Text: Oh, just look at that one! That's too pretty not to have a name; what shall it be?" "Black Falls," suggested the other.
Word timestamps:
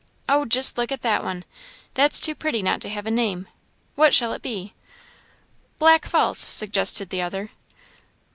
Oh, 0.27 0.45
just 0.45 0.79
look 0.79 0.91
at 0.91 1.03
that 1.03 1.23
one! 1.23 1.45
That's 1.93 2.19
too 2.19 2.33
pretty 2.33 2.63
not 2.63 2.81
to 2.81 2.89
have 2.89 3.05
a 3.05 3.11
name; 3.11 3.47
what 3.93 4.15
shall 4.15 4.33
it 4.33 4.41
be?" 4.41 4.73
"Black 5.77 6.07
Falls," 6.07 6.39
suggested 6.39 7.11
the 7.11 7.21
other. 7.21 7.51